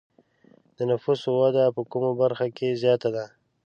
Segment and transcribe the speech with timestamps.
[0.77, 3.25] د نفوسو وده په کومه برخه کې زیاته ده؟